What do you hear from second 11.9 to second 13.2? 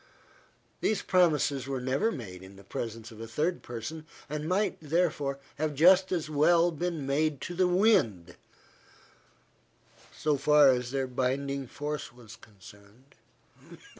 was concerned.